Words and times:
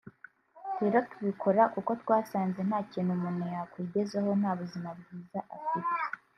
rero 0.79 0.97
tubikora 1.09 1.63
kuko 1.73 1.91
twasanze 2.01 2.59
nta 2.67 2.79
kintu 2.91 3.11
umuntu 3.17 3.43
yakwigezaho 3.53 4.31
nta 4.39 4.51
buzima 4.59 4.89
bwiza 4.99 5.39
afite 5.55 5.97